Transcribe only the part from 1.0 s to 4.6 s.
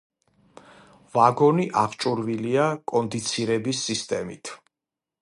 ვაგონი აღჭურვილია კონდიცირების სისტემით.